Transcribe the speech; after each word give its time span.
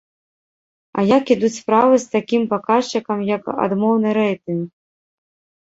А 1.01 1.03
як 1.17 1.23
ідуць 1.35 1.51
справы 1.59 1.95
з 2.05 2.09
такім 2.15 2.41
паказчыкам, 2.53 3.19
як 3.35 3.43
адмоўны 3.67 4.09
рэйтынг? 4.21 4.65